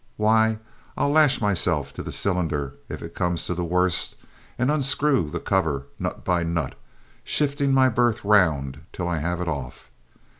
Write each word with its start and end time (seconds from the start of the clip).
Why, 0.17 0.57
I'll 0.97 1.11
lash 1.11 1.39
myself 1.39 1.93
to 1.93 2.01
the 2.01 2.11
cylinder 2.11 2.73
if 2.89 3.03
it 3.03 3.13
comes 3.13 3.45
to 3.45 3.53
the 3.53 3.63
worse 3.63 4.15
and 4.57 4.71
unscrew 4.71 5.29
the 5.29 5.39
cover 5.39 5.85
nut 5.99 6.25
by 6.25 6.41
nut, 6.41 6.73
shifting 7.23 7.71
my 7.71 7.87
berth 7.87 8.25
round 8.25 8.79
till 8.93 9.07
I 9.07 9.19
have 9.19 9.39
it 9.41 9.47
off. 9.47 9.91